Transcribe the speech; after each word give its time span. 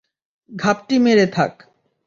ঘাপটি 0.51 0.95
মেরে 0.99 1.25
থাক। 1.27 1.53